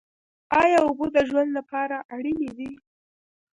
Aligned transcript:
ایا 0.61 0.79
اوبه 0.85 1.07
د 1.15 1.17
ژوند 1.29 1.49
لپاره 1.57 1.95
اړینې 2.15 2.49
دي؟ 2.57 2.71